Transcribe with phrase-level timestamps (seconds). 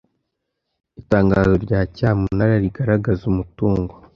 [1.01, 3.93] itangazo rya cyamunara rigaragaza umutungo